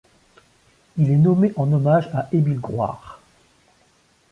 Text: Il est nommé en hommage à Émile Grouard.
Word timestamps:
Il 0.97 1.11
est 1.11 1.15
nommé 1.15 1.53
en 1.57 1.71
hommage 1.71 2.09
à 2.11 2.27
Émile 2.31 2.59
Grouard. 2.59 3.21